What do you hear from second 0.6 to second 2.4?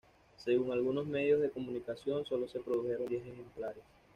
algunos medios de comunicación,